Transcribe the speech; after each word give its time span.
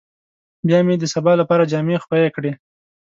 بيا 0.67 0.79
مې 0.85 0.95
د 0.99 1.03
سبا 1.13 1.31
لپاره 1.41 1.69
جامې 1.71 1.97
خويې 2.03 2.29
کړې. 2.35 2.51